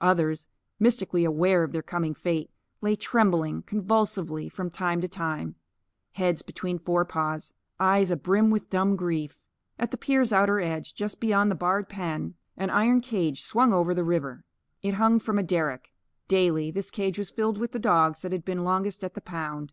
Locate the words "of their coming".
1.62-2.12